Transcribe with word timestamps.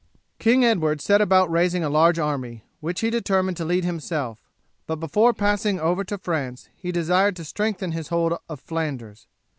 King 0.39 0.65
Edward 0.65 0.99
set 0.99 1.21
about 1.21 1.51
raising 1.51 1.83
a 1.83 1.89
large 1.91 2.17
army, 2.17 2.63
which 2.79 3.01
he 3.01 3.11
determined 3.11 3.55
to 3.57 3.65
lead 3.65 3.85
himself, 3.85 4.49
but 4.87 4.95
before 4.95 5.31
passing 5.31 5.79
over 5.79 6.03
to 6.05 6.17
France 6.17 6.69
he 6.75 6.91
desired 6.91 7.35
to 7.35 7.45
strengthen 7.45 7.91
his 7.91 8.07
hold 8.07 8.33
of 8.49 8.59
Flanders. 8.59 9.27